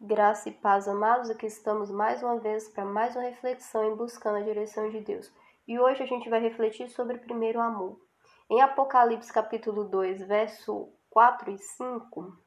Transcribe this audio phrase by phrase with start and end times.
[0.00, 4.36] Graça e paz, amados, aqui estamos mais uma vez para mais uma reflexão em buscando
[4.36, 5.28] a direção de Deus.
[5.66, 8.00] E hoje a gente vai refletir sobre o primeiro amor.
[8.48, 12.38] Em Apocalipse capítulo 2, verso 4 e 5,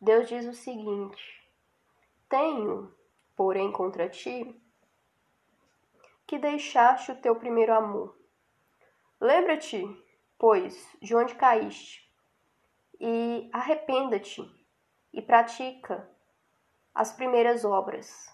[0.00, 1.46] Deus diz o seguinte:
[2.26, 2.90] Tenho,
[3.36, 4.58] porém, contra ti
[6.26, 8.16] que deixaste o teu primeiro amor.
[9.20, 9.84] Lembra-te,
[10.38, 12.10] pois, de onde caíste,
[12.98, 14.42] e arrependa-te
[15.12, 16.10] e pratica
[16.94, 18.28] as primeiras obras.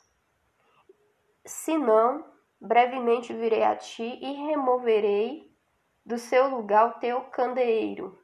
[1.45, 2.25] Senão,
[2.61, 5.55] brevemente virei a ti e removerei
[6.05, 8.19] do seu lugar o teu candeeiro.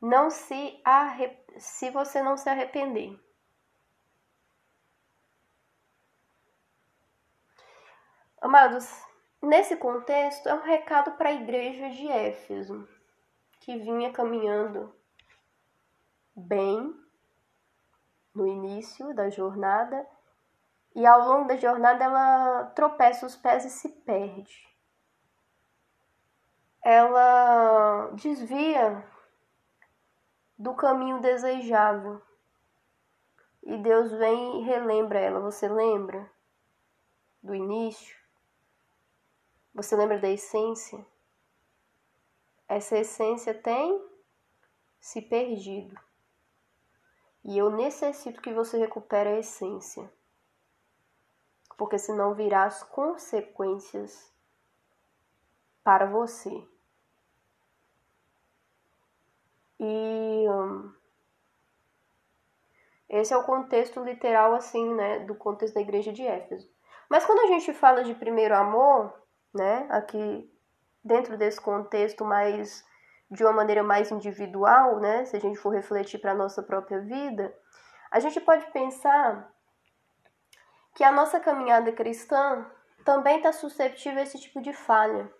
[0.00, 1.38] Não se arre...
[1.58, 3.18] se você não se arrepender.
[8.40, 8.90] Amados,
[9.40, 12.88] nesse contexto é um recado para a igreja de Éfeso,
[13.60, 14.92] que vinha caminhando
[16.34, 17.01] bem
[18.34, 20.06] no início da jornada
[20.94, 24.68] e ao longo da jornada ela tropeça os pés e se perde.
[26.82, 29.06] Ela desvia
[30.58, 32.20] do caminho desejável.
[33.62, 35.40] E Deus vem e relembra ela.
[35.40, 36.28] Você lembra
[37.42, 38.16] do início?
[39.74, 41.04] Você lembra da essência?
[42.68, 44.04] Essa essência tem
[45.00, 45.98] se perdido.
[47.44, 50.10] E eu necessito que você recupere a essência.
[51.76, 54.32] Porque senão virá as consequências
[55.82, 56.64] para você.
[59.80, 60.94] E hum,
[63.08, 66.70] esse é o contexto literal, assim, né, do contexto da igreja de Éfeso.
[67.10, 69.12] Mas quando a gente fala de primeiro amor,
[69.52, 70.50] né, aqui
[71.04, 72.86] dentro desse contexto mais
[73.32, 75.24] de uma maneira mais individual, né?
[75.24, 77.56] Se a gente for refletir para a nossa própria vida,
[78.10, 79.50] a gente pode pensar
[80.94, 82.66] que a nossa caminhada cristã
[83.06, 85.32] também está suscetível a esse tipo de falha.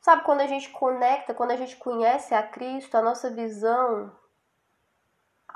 [0.00, 4.12] Sabe, quando a gente conecta, quando a gente conhece a Cristo, a nossa visão,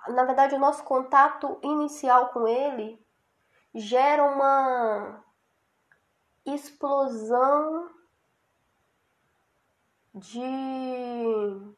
[0.08, 3.04] na verdade, o nosso contato inicial com Ele
[3.74, 5.24] gera uma
[6.46, 7.90] explosão
[10.14, 11.74] de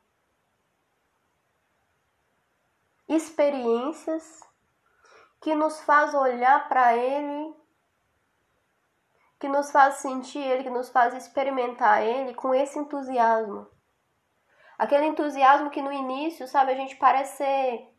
[3.09, 4.43] experiências
[5.41, 7.55] que nos faz olhar para ele,
[9.39, 13.69] que nos faz sentir ele, que nos faz experimentar ele com esse entusiasmo.
[14.79, 17.95] Aquele entusiasmo que no início, sabe, a gente parece ser,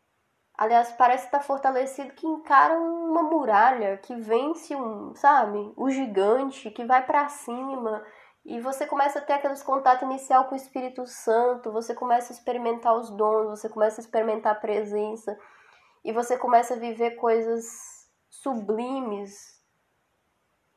[0.58, 6.84] aliás, parece estar fortalecido que encara uma muralha, que vence um, sabe, o gigante, que
[6.84, 8.04] vai para cima,
[8.46, 12.36] e você começa a ter aqueles contato inicial com o Espírito Santo, você começa a
[12.36, 15.36] experimentar os dons, você começa a experimentar a presença,
[16.04, 17.64] e você começa a viver coisas
[18.30, 19.60] sublimes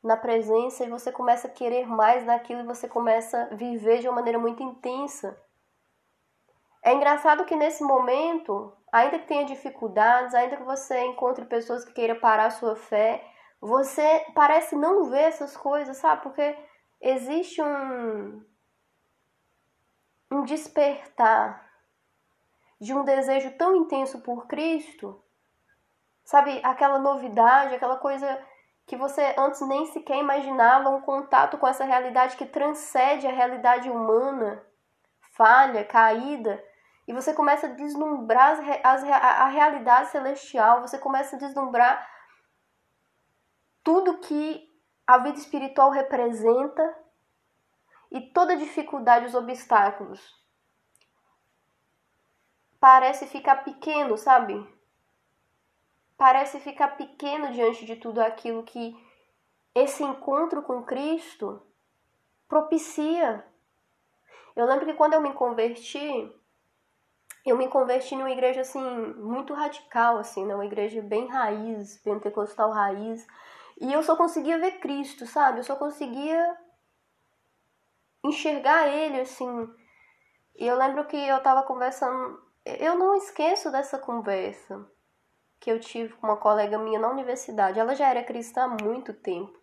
[0.02, 4.08] na presença, e você começa a querer mais daquilo, e você começa a viver de
[4.08, 5.40] uma maneira muito intensa.
[6.82, 11.92] É engraçado que nesse momento, ainda que tenha dificuldades, ainda que você encontre pessoas que
[11.92, 13.24] queiram parar a sua fé,
[13.60, 16.22] você parece não ver essas coisas, sabe?
[16.22, 16.56] Porque
[17.00, 18.44] existe um,
[20.30, 21.68] um despertar
[22.80, 25.22] de um desejo tão intenso por Cristo,
[26.24, 26.60] sabe?
[26.62, 28.40] Aquela novidade, aquela coisa
[28.86, 33.88] que você antes nem sequer imaginava, um contato com essa realidade que transcende a realidade
[33.88, 34.64] humana,
[35.32, 36.62] falha, caída,
[37.06, 42.08] e você começa a deslumbrar as, a, a realidade celestial, você começa a deslumbrar
[43.82, 44.69] tudo que
[45.10, 46.96] a vida espiritual representa
[48.12, 50.20] e toda dificuldade, os obstáculos.
[52.78, 54.54] Parece ficar pequeno, sabe?
[56.16, 58.96] Parece ficar pequeno diante de tudo aquilo que
[59.74, 61.60] esse encontro com Cristo
[62.46, 63.44] propicia.
[64.54, 66.32] Eu lembro que quando eu me converti,
[67.44, 68.80] eu me converti numa igreja assim
[69.16, 70.54] muito radical assim, né?
[70.54, 73.26] uma igreja bem raiz, pentecostal raiz.
[73.80, 75.60] E eu só conseguia ver Cristo, sabe?
[75.60, 76.56] Eu só conseguia
[78.22, 79.68] enxergar ele assim.
[80.54, 84.86] E eu lembro que eu tava conversando, eu não esqueço dessa conversa
[85.58, 87.80] que eu tive com uma colega minha na universidade.
[87.80, 89.58] Ela já era cristã há muito tempo.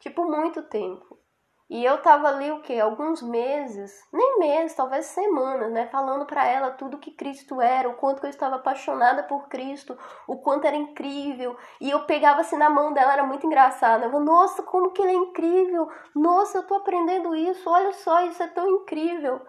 [0.00, 1.18] Tipo, muito tempo.
[1.68, 2.78] E eu tava ali o quê?
[2.78, 5.88] Alguns meses, nem meses, talvez semanas, né?
[5.88, 9.98] Falando para ela tudo que Cristo era, o quanto que eu estava apaixonada por Cristo,
[10.28, 11.56] o quanto era incrível.
[11.80, 14.04] E eu pegava assim na mão dela, era muito engraçado.
[14.04, 15.90] Eu falava, nossa, como que ele é incrível!
[16.14, 19.44] Nossa, eu tô aprendendo isso, olha só, isso é tão incrível.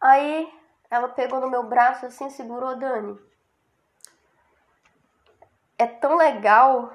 [0.00, 0.52] Aí
[0.90, 3.16] ela pegou no meu braço assim, segurou Dani.
[5.78, 6.92] é tão legal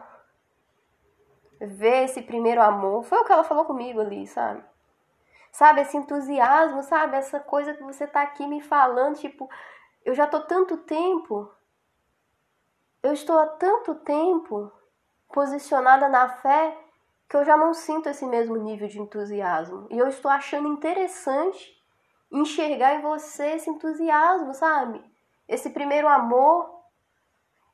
[1.66, 3.04] ver esse primeiro amor.
[3.04, 4.64] Foi o que ela falou comigo ali, sabe?
[5.52, 7.16] Sabe, esse entusiasmo, sabe?
[7.16, 9.50] Essa coisa que você tá aqui me falando, tipo,
[10.04, 11.50] eu já tô tanto tempo,
[13.02, 14.72] eu estou há tanto tempo
[15.32, 16.78] posicionada na fé
[17.28, 19.88] que eu já não sinto esse mesmo nível de entusiasmo.
[19.90, 21.76] E eu estou achando interessante
[22.32, 25.04] enxergar em você esse entusiasmo, sabe?
[25.48, 26.82] Esse primeiro amor.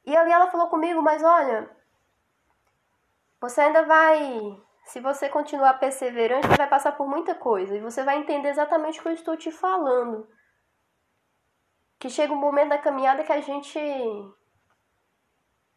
[0.06, 1.70] E ali ela falou comigo, mas olha,
[3.42, 8.20] você ainda vai, se você continuar perseverante, vai passar por muita coisa e você vai
[8.20, 10.30] entender exatamente o que eu estou te falando.
[11.98, 13.80] Que chega um momento da caminhada que a gente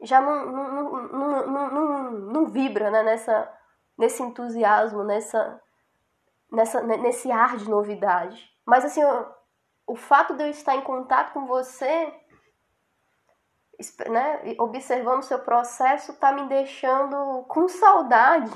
[0.02, 3.02] já não, não, não, não, não, não vibra né?
[3.02, 3.50] nessa,
[3.96, 5.60] nesse entusiasmo, nessa,
[6.52, 8.52] nessa, nesse ar de novidade.
[8.66, 9.26] Mas assim, o,
[9.86, 12.12] o fato de eu estar em contato com você
[14.08, 18.52] né, observando seu processo, está me deixando com saudade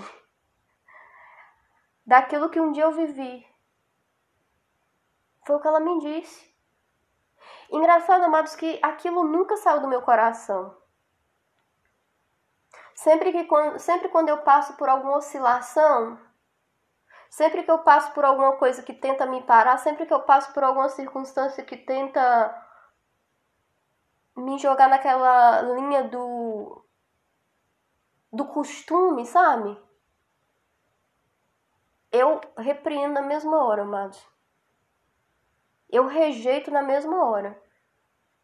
[2.07, 3.47] daquilo que um dia eu vivi.
[5.47, 6.49] Foi o que ela me disse.
[7.71, 10.77] Engraçado, amados, que aquilo nunca saiu do meu coração.
[12.95, 13.49] Sempre que
[13.79, 16.19] sempre quando eu passo por alguma oscilação,
[17.31, 20.53] sempre que eu passo por alguma coisa que tenta me parar, sempre que eu passo
[20.53, 22.68] por alguma circunstância que tenta
[24.39, 26.85] me jogar naquela linha do
[28.33, 29.77] do costume, sabe?
[32.13, 34.23] Eu repreendo na mesma hora, amados.
[35.91, 37.61] Eu rejeito na mesma hora.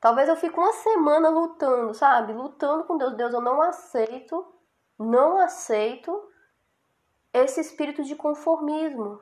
[0.00, 2.32] Talvez eu fique uma semana lutando, sabe?
[2.32, 3.16] Lutando com Deus.
[3.16, 4.46] Deus, eu não aceito,
[4.98, 6.30] não aceito
[7.32, 9.20] esse espírito de conformismo.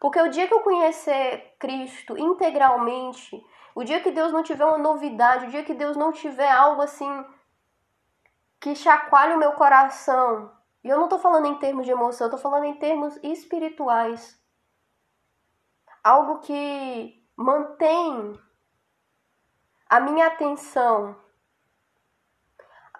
[0.00, 3.44] Porque o dia que eu conhecer Cristo integralmente,
[3.78, 6.82] o dia que Deus não tiver uma novidade, o dia que Deus não tiver algo
[6.82, 7.24] assim
[8.58, 10.52] que chacoalhe o meu coração,
[10.82, 14.36] e eu não estou falando em termos de emoção, eu estou falando em termos espirituais.
[16.02, 18.36] Algo que mantém
[19.88, 21.14] a minha atenção,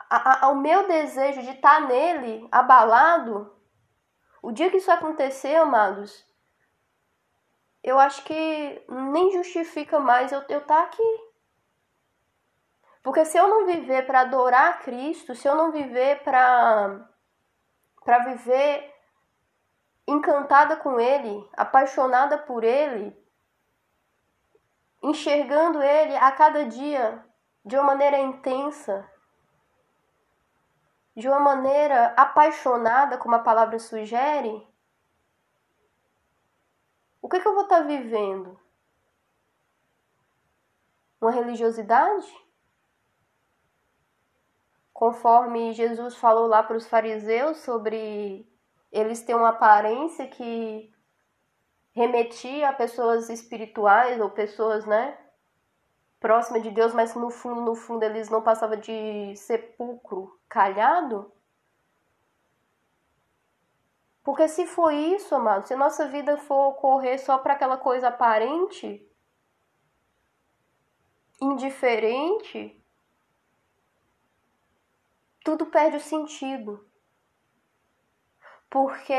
[0.08, 3.52] a, a, ao meu desejo de estar tá nele abalado.
[4.40, 6.24] O dia que isso acontecer, amados,
[7.88, 11.28] eu acho que nem justifica mais eu estar tá aqui.
[13.02, 17.08] Porque se eu não viver para adorar Cristo, se eu não viver para
[18.04, 18.94] para viver
[20.06, 23.14] encantada com ele, apaixonada por ele,
[25.02, 27.24] enxergando ele a cada dia
[27.64, 29.10] de uma maneira intensa,
[31.16, 34.67] de uma maneira apaixonada, como a palavra sugere,
[37.28, 38.58] o que, que eu vou estar tá vivendo?
[41.20, 42.26] Uma religiosidade?
[44.94, 48.50] Conforme Jesus falou lá para os fariseus sobre
[48.90, 50.90] eles terem uma aparência que
[51.92, 55.18] remetia a pessoas espirituais ou pessoas, né,
[56.18, 61.30] próximas de Deus, mas no fundo, no fundo eles não passavam de sepulcro calhado.
[64.28, 69.10] Porque se for isso, amado, se nossa vida for correr só para aquela coisa aparente,
[71.40, 72.78] indiferente,
[75.42, 76.86] tudo perde o sentido.
[78.68, 79.14] Porque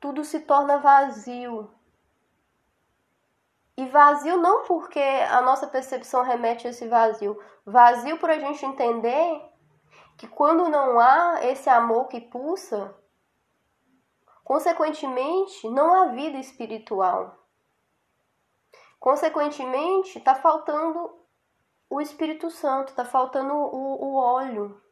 [0.00, 1.70] tudo se torna vazio.
[3.76, 7.38] E vazio não porque a nossa percepção remete a esse vazio.
[7.66, 9.47] Vazio por a gente entender
[10.18, 12.92] que quando não há esse amor que pulsa,
[14.42, 17.38] consequentemente, não há vida espiritual.
[18.98, 21.24] Consequentemente, está faltando
[21.88, 24.82] o Espírito Santo, está faltando o, o óleo,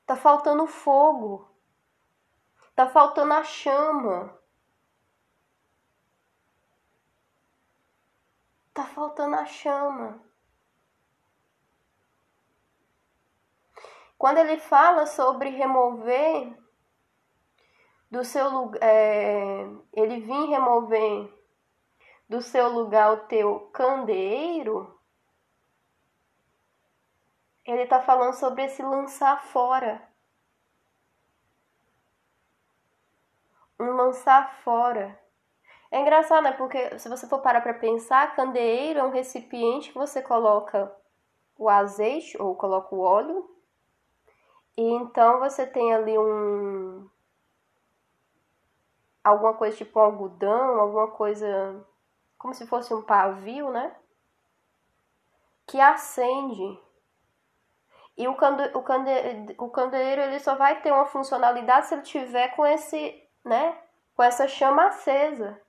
[0.00, 1.48] está faltando o fogo,
[2.70, 4.36] está faltando a chama.
[8.70, 10.20] Está faltando a chama.
[14.24, 16.58] Quando ele fala sobre remover
[18.10, 21.30] do seu lugar, é, ele vir remover
[22.26, 24.98] do seu lugar o teu candeeiro,
[27.66, 30.02] ele está falando sobre esse lançar fora.
[33.78, 35.20] Um lançar fora.
[35.90, 36.52] É engraçado, né?
[36.52, 40.90] Porque se você for parar para pensar, candeeiro é um recipiente que você coloca
[41.58, 43.53] o azeite ou coloca o óleo
[44.76, 47.08] e então você tem ali um
[49.22, 51.84] alguma coisa tipo um algodão, alguma coisa
[52.38, 53.96] como se fosse um pavio, né?
[55.66, 56.78] Que acende
[58.16, 59.10] E o, cande, o, cande,
[59.58, 63.76] o candeeiro ele só vai ter uma funcionalidade se ele tiver com esse, né,
[64.14, 65.60] com essa chama acesa.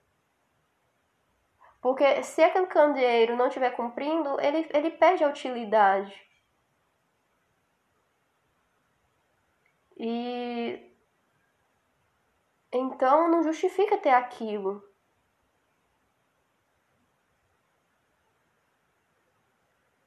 [1.81, 6.25] Porque se aquele candeeiro não estiver cumprindo, ele, ele perde a utilidade.
[9.98, 10.92] E
[12.72, 14.84] então não justifica ter aquilo.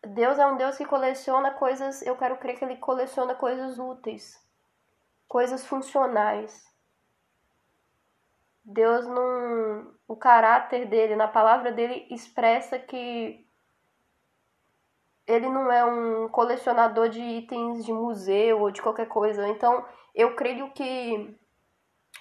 [0.07, 4.39] Deus é um Deus que coleciona coisas, eu quero crer que ele coleciona coisas úteis,
[5.27, 6.67] coisas funcionais.
[8.65, 13.48] Deus não, o caráter dele, na palavra dele expressa que
[15.29, 19.47] ele não é um colecionador de itens de museu ou de qualquer coisa.
[19.47, 21.39] Então, eu creio que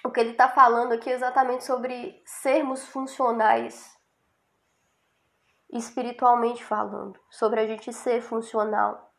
[0.04, 3.96] o que ele está falando aqui é exatamente sobre sermos funcionais
[5.70, 9.12] espiritualmente falando, sobre a gente ser funcional.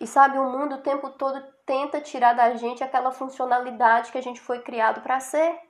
[0.00, 4.22] E sabe, o mundo o tempo todo tenta tirar da gente aquela funcionalidade que a
[4.22, 5.69] gente foi criado para ser.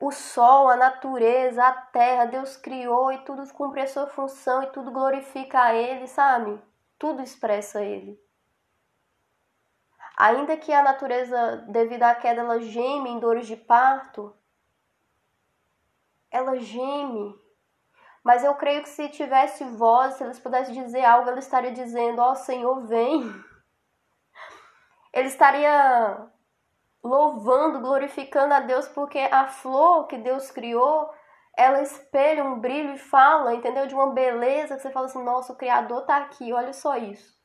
[0.00, 4.68] O sol, a natureza, a terra, Deus criou e tudo cumpre a sua função e
[4.68, 6.58] tudo glorifica a Ele, sabe?
[6.98, 8.18] Tudo expressa Ele.
[10.16, 14.34] Ainda que a natureza, devido à queda, ela geme em dores de parto,
[16.30, 17.38] ela geme.
[18.24, 22.20] Mas eu creio que se tivesse voz, se eles pudessem dizer algo, ela estaria dizendo:
[22.22, 23.22] Ó oh, Senhor, vem.
[25.12, 26.30] Ele estaria
[27.02, 31.10] louvando, glorificando a Deus, porque a flor que Deus criou,
[31.56, 33.86] ela espelha um brilho e fala, entendeu?
[33.86, 37.38] De uma beleza que você fala assim: nossa, o Criador tá aqui, olha só isso.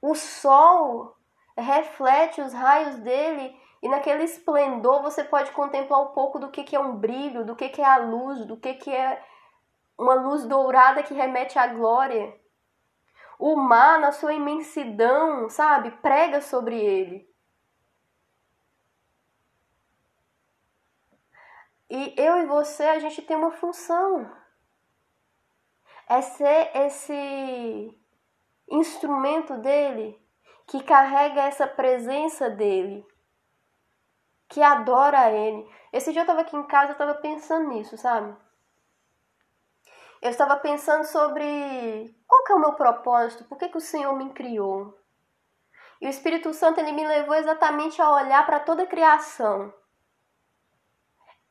[0.00, 1.16] O sol
[1.56, 6.76] reflete os raios dele e naquele esplendor você pode contemplar um pouco do que, que
[6.76, 9.22] é um brilho, do que, que é a luz, do que, que é
[9.98, 12.34] uma luz dourada que remete à glória.
[13.38, 17.27] O mar, na sua imensidão, sabe, prega sobre ele.
[21.90, 24.30] E eu e você, a gente tem uma função.
[26.08, 27.98] É ser esse
[28.70, 30.20] instrumento dele
[30.66, 33.06] que carrega essa presença dele
[34.48, 35.70] que adora Ele.
[35.92, 38.34] Esse dia eu estava aqui em casa, eu estava pensando nisso, sabe?
[40.20, 44.16] Eu estava pensando sobre qual que é o meu propósito, por que, que o Senhor
[44.16, 44.98] me criou.
[46.00, 49.72] E o Espírito Santo ele me levou exatamente a olhar para toda a criação.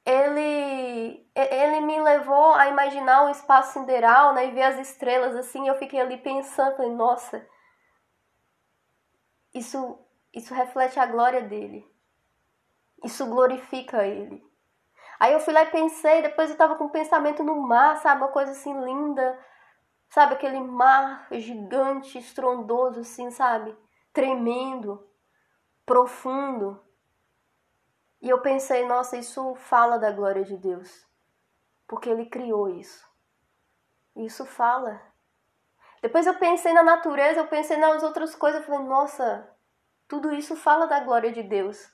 [0.09, 5.67] Ele, ele me levou a imaginar um espaço sideral, né, e ver as estrelas assim.
[5.67, 7.45] Eu fiquei ali pensando, falei, nossa,
[9.53, 9.99] isso,
[10.33, 11.85] isso reflete a glória dele.
[13.03, 14.41] Isso glorifica ele.
[15.19, 18.21] Aí eu fui lá e pensei, depois eu tava com um pensamento no mar, sabe?
[18.21, 19.37] Uma coisa assim linda.
[20.07, 20.35] Sabe?
[20.35, 23.75] Aquele mar gigante, estrondoso, assim, sabe?
[24.13, 25.05] Tremendo,
[25.85, 26.81] profundo.
[28.21, 31.05] E eu pensei, nossa, isso fala da glória de Deus.
[31.87, 33.07] Porque ele criou isso.
[34.15, 34.99] Isso fala.
[36.01, 39.49] Depois eu pensei na natureza, eu pensei nas outras coisas, eu falei, nossa,
[40.07, 41.91] tudo isso fala da glória de Deus.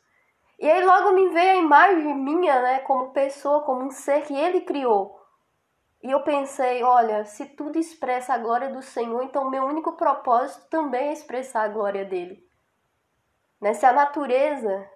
[0.60, 4.34] E aí logo me veio a imagem minha, né, como pessoa, como um ser que
[4.34, 5.22] ele criou.
[6.02, 10.68] E eu pensei, olha, se tudo expressa a glória do Senhor, então meu único propósito
[10.70, 12.46] também é expressar a glória dele.
[13.60, 13.74] Né?
[13.74, 14.90] Se a natureza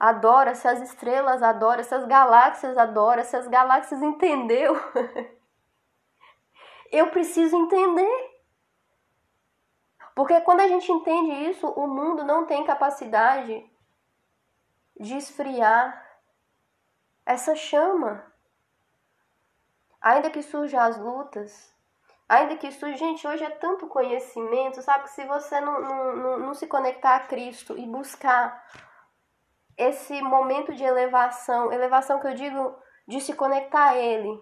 [0.00, 4.74] adora, se as estrelas adoram, se as galáxias adoram, se as galáxias entendeu,
[6.90, 8.30] eu preciso entender.
[10.14, 13.70] Porque quando a gente entende isso, o mundo não tem capacidade
[14.98, 16.06] de esfriar
[17.26, 18.24] essa chama.
[20.00, 21.74] Ainda que surjam as lutas,
[22.26, 22.96] ainda que surja.
[22.96, 25.04] Gente, hoje é tanto conhecimento, sabe?
[25.04, 28.66] Que se você não, não, não se conectar a Cristo e buscar
[29.76, 34.38] esse momento de elevação, elevação que eu digo de se conectar a Ele,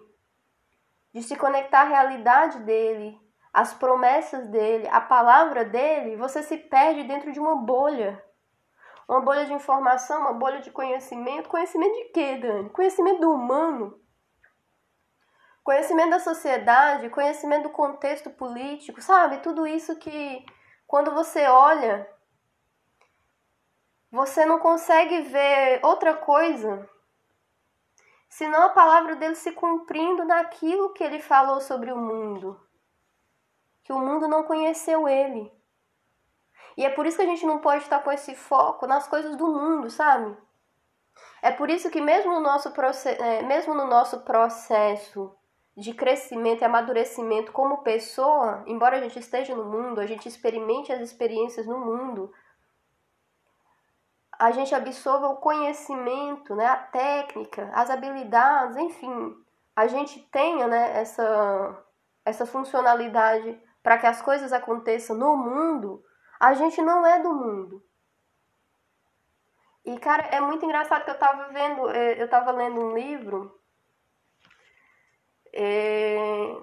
[1.13, 3.19] de se conectar à realidade dele,
[3.53, 8.23] às promessas dele, à palavra dele, você se perde dentro de uma bolha.
[9.07, 11.49] Uma bolha de informação, uma bolha de conhecimento.
[11.49, 12.69] Conhecimento de quê, Dani?
[12.69, 13.99] Conhecimento do humano.
[15.63, 19.39] Conhecimento da sociedade, conhecimento do contexto político, sabe?
[19.39, 20.45] Tudo isso que,
[20.85, 22.07] quando você olha,
[24.11, 26.89] você não consegue ver outra coisa
[28.29, 32.59] senão a palavra dele se cumprindo naquilo que ele falou sobre o mundo.
[33.83, 35.51] Que o mundo não conheceu ele.
[36.77, 39.35] E é por isso que a gente não pode estar com esse foco nas coisas
[39.35, 40.37] do mundo, sabe?
[41.41, 42.71] É por isso que mesmo no nosso,
[43.05, 45.35] é, mesmo no nosso processo
[45.75, 50.91] de crescimento e amadurecimento como pessoa, embora a gente esteja no mundo, a gente experimente
[50.91, 52.31] as experiências no mundo,
[54.39, 59.35] a gente absorva o conhecimento, né, a técnica, as habilidades, enfim,
[59.75, 61.85] a gente tenha né, essa,
[62.23, 66.01] essa funcionalidade para que as coisas aconteçam no mundo,
[66.39, 67.83] a gente não é do mundo.
[69.85, 73.59] E, cara, é muito engraçado que eu tava vendo, é, eu tava lendo um livro
[75.53, 76.55] é,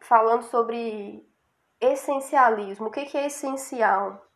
[0.00, 1.26] falando sobre
[1.80, 2.86] essencialismo.
[2.86, 4.31] O que, que é essencial?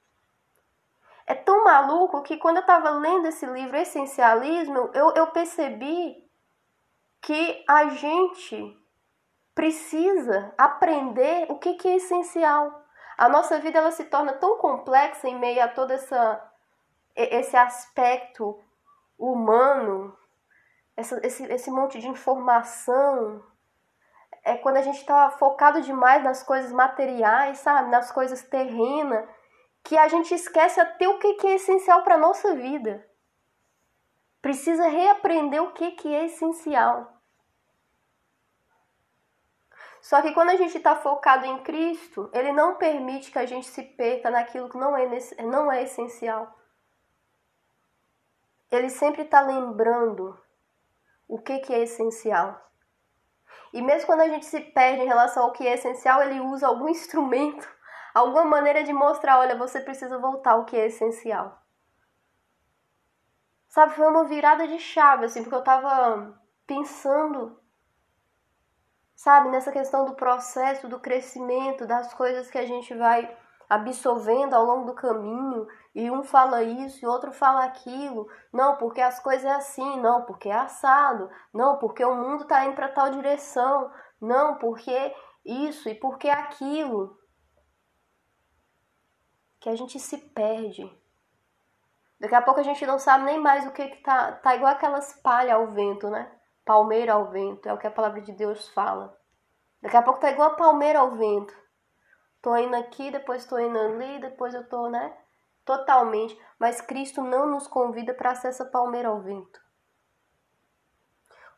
[1.27, 6.25] É tão maluco que quando eu estava lendo esse livro, Essencialismo, eu, eu percebi
[7.21, 8.79] que a gente
[9.53, 12.85] precisa aprender o que, que é essencial.
[13.19, 16.53] A nossa vida ela se torna tão complexa em meio a todo essa,
[17.17, 18.63] esse aspecto
[19.19, 20.17] humano,
[20.97, 23.43] essa, esse, esse monte de informação.
[24.45, 27.91] É quando a gente está focado demais nas coisas materiais, sabe?
[27.91, 29.27] Nas coisas terrenas,
[29.87, 33.09] que a gente esquece até o que, é essencial para a nossa vida.
[34.43, 37.17] Precisa reaprender o que, que é essencial.
[40.03, 43.69] Só que quando a gente está focado em Cristo, Ele não permite que a gente
[43.69, 45.09] se perca naquilo que não é,
[45.45, 46.53] não é essencial.
[48.71, 50.37] Ele sempre está lembrando
[51.29, 52.61] o que, que é essencial.
[53.73, 56.67] E mesmo quando a gente se perde em relação ao que é essencial, ele usa
[56.67, 57.69] algum instrumento,
[58.19, 61.61] alguma maneira de mostrar: olha, você precisa voltar ao que é essencial.
[63.69, 67.61] Sabe, foi uma virada de chave, assim, porque eu tava pensando
[69.17, 73.35] sabe, nessa questão do processo, do crescimento, das coisas que a gente vai
[73.69, 78.29] absorvendo ao longo do caminho, e um fala isso e outro fala aquilo.
[78.53, 81.31] Não, porque as coisas é assim, não, porque é assado.
[81.53, 83.91] Não, porque o mundo está indo para tal direção.
[84.21, 87.17] Não, porque isso e porque aquilo.
[89.67, 90.89] Que a gente se perde.
[92.21, 94.71] Daqui a pouco a gente não sabe nem mais o que que tá, tá igual
[94.71, 96.31] aquelas palhas ao vento, né?
[96.65, 99.19] palmeira ao vento, é o que a palavra de Deus fala.
[99.83, 101.53] Daqui a pouco tá igual a palmeira ao vento.
[102.41, 105.13] Tô indo aqui, depois tô indo ali, depois eu tô, né?
[105.65, 106.41] Totalmente.
[106.61, 109.61] Mas Cristo não nos convida para ser essa palmeira ao vento.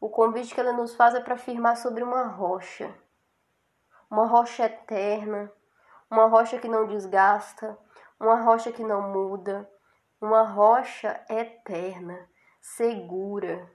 [0.00, 2.90] O convite que ele nos faz é para firmar sobre uma rocha.
[4.10, 5.52] Uma rocha eterna,
[6.10, 7.76] uma rocha que não desgasta,
[8.20, 9.68] uma rocha que não muda,
[10.20, 12.28] uma rocha eterna,
[12.60, 13.70] segura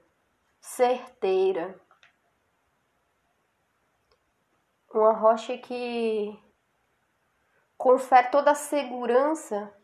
[0.64, 1.80] certeira.
[4.94, 6.40] Uma rocha que
[7.78, 9.76] confere toda a segurança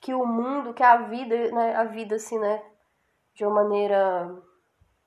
[0.00, 2.64] que o mundo, que a vida, né, a vida assim, né,
[3.34, 4.42] de uma maneira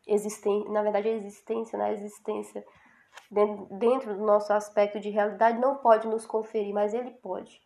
[0.06, 2.64] existente, na verdade a existência, né, a existência
[3.32, 7.62] dentro, dentro do nosso aspecto de realidade não pode nos conferir, mas ele pode.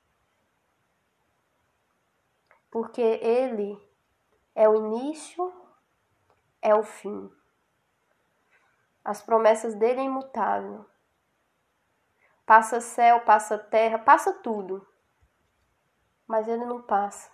[2.77, 3.75] Porque ele
[4.53, 5.51] é o início
[6.61, 7.27] é o fim.
[9.03, 10.85] As promessas dele é imutável.
[12.45, 14.87] Passa céu, passa terra, passa tudo.
[16.27, 17.31] Mas ele não passa.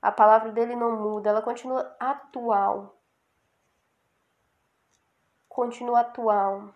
[0.00, 2.96] A palavra dele não muda, ela continua atual.
[5.48, 6.72] Continua atual.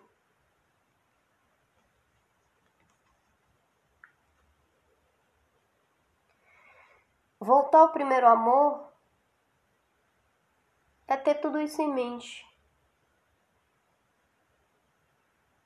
[7.43, 8.89] Voltar ao primeiro amor
[11.05, 12.47] é ter tudo isso em mente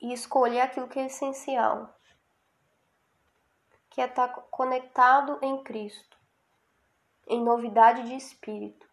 [0.01, 1.95] e escolher aquilo que é essencial,
[3.91, 6.17] que é estar conectado em Cristo,
[7.27, 8.89] em novidade de espírito.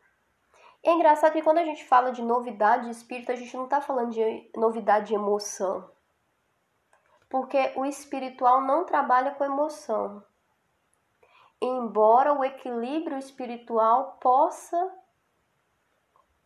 [0.83, 3.81] é engraçado que quando a gente fala de novidade de espírito, a gente não está
[3.81, 5.91] falando de novidade de emoção.
[7.31, 10.23] Porque o espiritual não trabalha com emoção.
[11.61, 14.93] Embora o equilíbrio espiritual possa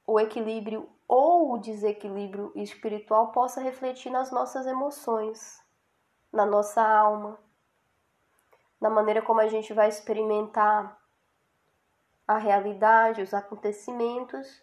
[0.07, 5.63] o equilíbrio ou o desequilíbrio espiritual possa refletir nas nossas emoções,
[6.33, 7.39] na nossa alma,
[8.81, 10.99] na maneira como a gente vai experimentar
[12.27, 14.63] a realidade, os acontecimentos.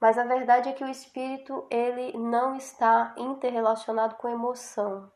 [0.00, 5.10] Mas a verdade é que o espírito ele não está interrelacionado com emoção.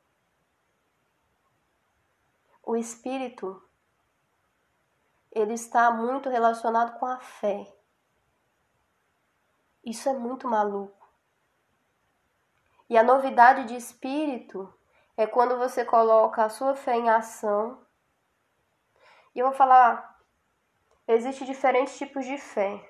[2.66, 3.62] O espírito
[5.30, 7.72] ele está muito relacionado com a fé.
[9.84, 11.08] Isso é muito maluco.
[12.90, 14.74] E a novidade de espírito
[15.16, 17.86] é quando você coloca a sua fé em ação.
[19.32, 20.20] E eu vou falar,
[21.06, 22.84] existem diferentes tipos de fé.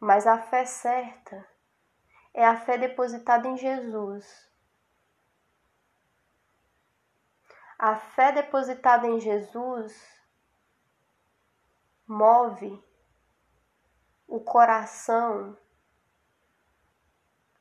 [0.00, 1.46] Mas a fé certa
[2.32, 4.47] é a fé depositada em Jesus.
[7.78, 10.20] A fé depositada em Jesus
[12.08, 12.82] move
[14.26, 15.56] o coração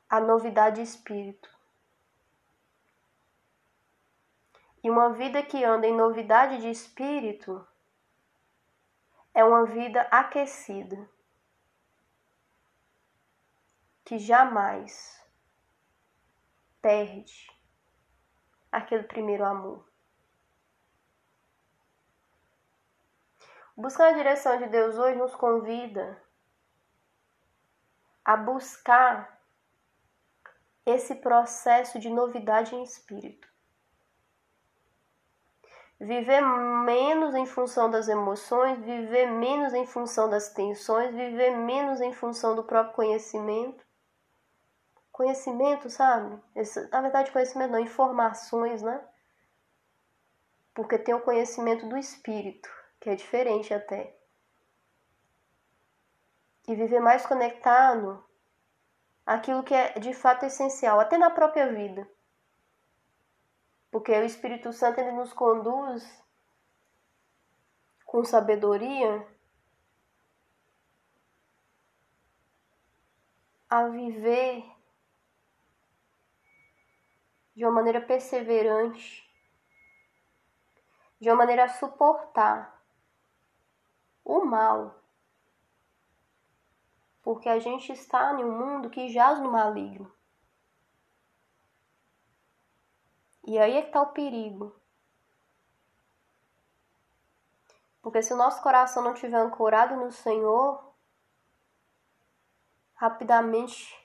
[0.10, 1.56] à novidade de espírito.
[4.84, 7.68] E uma vida que anda em novidade de espírito
[9.36, 11.08] é uma vida aquecida,
[14.04, 15.24] que jamais
[16.82, 17.56] perde
[18.72, 19.97] aquele primeiro amor.
[23.78, 26.20] Buscar a direção de Deus hoje nos convida
[28.26, 29.40] a buscar
[30.84, 33.48] esse processo de novidade em espírito.
[36.00, 42.12] Viver menos em função das emoções, viver menos em função das tensões, viver menos em
[42.12, 43.86] função do próprio conhecimento.
[45.12, 46.42] Conhecimento, sabe?
[46.56, 49.08] Esse, na verdade, conhecimento não, informações, né?
[50.74, 52.77] Porque tem o conhecimento do espírito
[53.08, 54.14] que é diferente até.
[56.68, 58.22] E viver mais conectado
[59.26, 62.06] àquilo que é de fato essencial, até na própria vida.
[63.90, 66.04] Porque o Espírito Santo ele nos conduz
[68.06, 69.26] com sabedoria
[73.70, 74.66] a viver
[77.56, 79.26] de uma maneira perseverante,
[81.22, 82.77] de uma maneira a suportar
[84.28, 84.94] o mal.
[87.22, 90.12] Porque a gente está em um mundo que jaz no maligno.
[93.46, 94.76] E aí é que está o perigo.
[98.02, 100.94] Porque se o nosso coração não estiver ancorado no Senhor,
[102.96, 103.96] rapidamente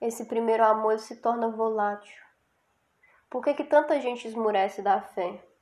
[0.00, 2.22] esse primeiro amor se torna volátil.
[3.30, 5.53] Por que, que tanta gente esmurece da fé?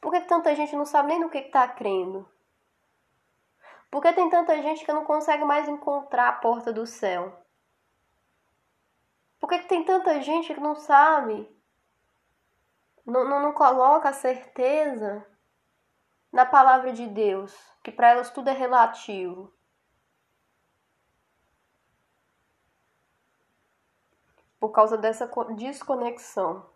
[0.00, 2.28] Por que tanta gente não sabe nem no que está crendo?
[3.90, 7.42] Por que tem tanta gente que não consegue mais encontrar a porta do céu?
[9.40, 11.48] Por que tem tanta gente que não sabe,
[13.06, 15.26] não, não, não coloca a certeza
[16.30, 19.52] na palavra de Deus, que para elas tudo é relativo?
[24.60, 26.68] Por causa dessa desconexão.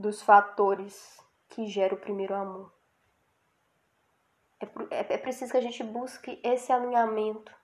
[0.00, 2.72] Dos fatores que geram o primeiro amor.
[4.58, 4.64] É,
[4.96, 7.54] é, é preciso que a gente busque esse alinhamento,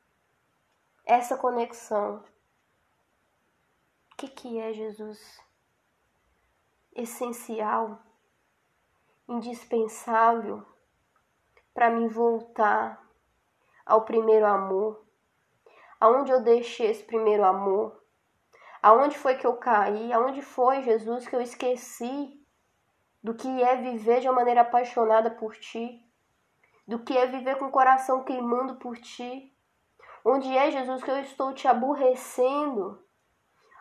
[1.07, 2.23] essa conexão.
[4.13, 5.41] O que, que é Jesus?
[6.95, 7.99] Essencial,
[9.27, 10.63] indispensável
[11.73, 13.03] para me voltar
[13.87, 15.03] ao primeiro amor.
[15.99, 17.99] Aonde eu deixei esse primeiro amor?
[18.83, 20.13] Aonde foi que eu caí?
[20.13, 22.41] Aonde foi, Jesus, que eu esqueci
[23.23, 26.05] do que é viver de uma maneira apaixonada por ti?
[26.87, 29.53] Do que é viver com o coração queimando por ti?
[30.25, 33.05] Onde é, Jesus, que eu estou te aborrecendo?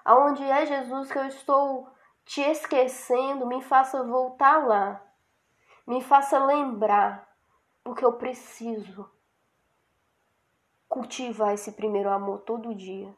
[0.03, 1.89] Aonde é, Jesus, que eu estou
[2.23, 3.45] te esquecendo?
[3.45, 5.01] Me faça voltar lá.
[5.86, 7.27] Me faça lembrar,
[7.84, 9.10] porque eu preciso
[10.88, 13.15] cultivar esse primeiro amor todo dia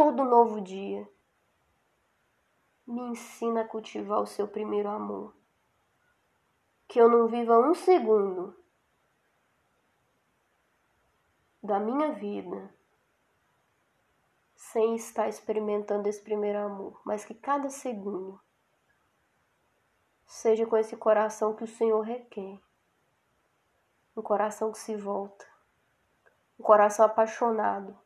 [0.00, 1.06] todo novo dia.
[2.86, 5.36] Me ensina a cultivar o seu primeiro amor.
[6.88, 8.56] Que eu não viva um segundo
[11.62, 12.74] da minha vida
[14.56, 18.40] sem estar experimentando esse primeiro amor, mas que cada segundo
[20.24, 22.58] seja com esse coração que o Senhor requer.
[24.16, 25.46] Um coração que se volta,
[26.58, 27.98] um coração apaixonado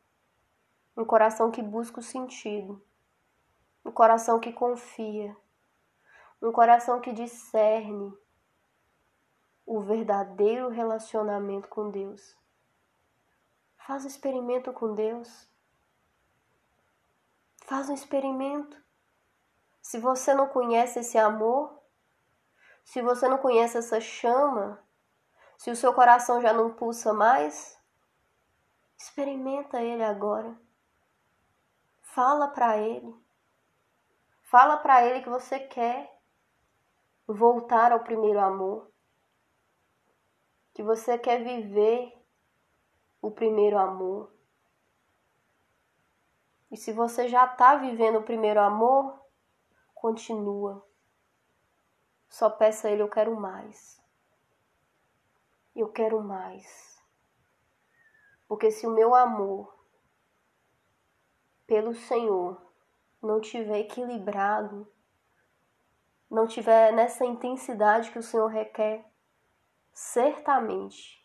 [0.95, 2.81] um coração que busca o sentido,
[3.83, 5.35] um coração que confia,
[6.41, 8.13] um coração que discerne
[9.65, 12.35] o verdadeiro relacionamento com Deus.
[13.77, 15.47] Faz um experimento com Deus.
[17.65, 18.81] Faz um experimento.
[19.81, 21.79] Se você não conhece esse amor,
[22.83, 24.79] se você não conhece essa chama,
[25.57, 27.79] se o seu coração já não pulsa mais,
[28.97, 30.64] experimenta ele agora.
[32.15, 33.13] Fala para ele.
[34.43, 36.17] Fala para ele que você quer
[37.27, 38.89] voltar ao primeiro amor.
[40.73, 42.17] Que você quer viver
[43.21, 44.33] o primeiro amor.
[46.71, 49.19] E se você já está vivendo o primeiro amor,
[49.93, 50.87] continua.
[52.29, 54.01] Só peça a ele, eu quero mais.
[55.75, 56.97] Eu quero mais.
[58.47, 59.74] Porque se o meu amor
[61.65, 62.61] pelo Senhor
[63.21, 64.87] não tiver equilibrado,
[66.29, 69.05] não tiver nessa intensidade que o Senhor requer,
[69.91, 71.23] certamente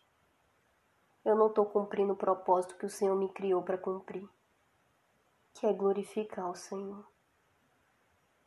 [1.25, 4.29] eu não estou cumprindo o propósito que o Senhor me criou para cumprir,
[5.55, 7.07] que é glorificar o Senhor.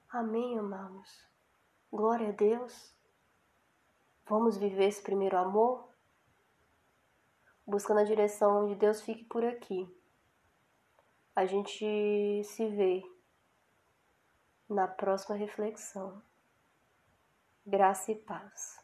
[0.09, 1.27] Amém, amados?
[1.91, 2.95] Glória a Deus.
[4.25, 5.87] Vamos viver esse primeiro amor?
[7.65, 9.87] Buscando a direção de Deus, fique por aqui.
[11.35, 13.03] A gente se vê
[14.69, 16.21] na próxima reflexão.
[17.65, 18.82] Graça e paz.